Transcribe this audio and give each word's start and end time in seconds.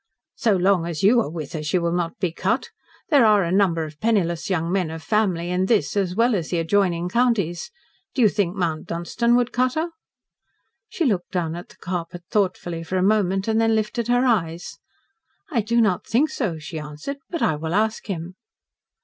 "So 0.33 0.55
long 0.55 0.87
as 0.87 1.03
you 1.03 1.19
are 1.21 1.29
with 1.29 1.53
her, 1.53 1.61
she 1.61 1.77
will 1.77 1.91
not 1.91 2.17
be 2.17 2.31
cut. 2.31 2.71
There 3.09 3.23
are 3.23 3.43
a 3.43 3.51
number 3.51 3.83
of 3.83 3.99
penniless 3.99 4.49
young 4.49 4.71
men 4.71 4.89
of 4.89 5.03
family 5.03 5.51
in 5.51 5.67
this, 5.67 5.95
as 5.95 6.15
well 6.15 6.33
as 6.33 6.49
the 6.49 6.57
adjoining, 6.57 7.07
counties. 7.07 7.69
Do 8.15 8.23
you 8.23 8.27
think 8.29 8.55
Mount 8.55 8.87
Dunstan 8.87 9.35
would 9.35 9.51
cut 9.51 9.75
her?" 9.75 9.89
She 10.89 11.05
looked 11.05 11.29
down 11.31 11.55
at 11.55 11.69
the 11.69 11.77
carpet 11.77 12.23
thoughtfully 12.31 12.83
a 12.91 13.01
moment, 13.03 13.47
and 13.47 13.61
then 13.61 13.75
lifted 13.75 14.07
her 14.07 14.25
eyes. 14.25 14.79
"I 15.51 15.61
do 15.61 15.79
not 15.79 16.07
think 16.07 16.31
so," 16.31 16.57
she 16.57 16.79
answered. 16.79 17.17
"But 17.29 17.43
I 17.43 17.55
will 17.55 17.75
ask 17.75 18.07
him." 18.07 18.33